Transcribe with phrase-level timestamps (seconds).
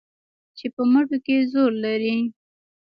[0.57, 2.15] چې په مټو کې زور لري